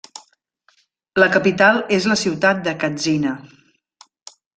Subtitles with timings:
[1.23, 3.35] La capital és la ciutat de Katsina.